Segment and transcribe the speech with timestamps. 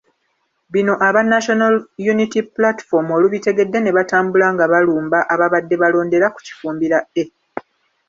[0.73, 1.73] Bino aba National
[2.13, 7.23] Unity Platform olubitegedde ne batambula nga balumba ababadde balondera ku Kifumbira A.